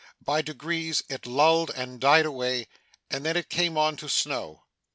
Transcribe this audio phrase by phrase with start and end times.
[0.25, 2.65] By degrees it lulled and died away,
[3.11, 4.63] and then it came on to snow.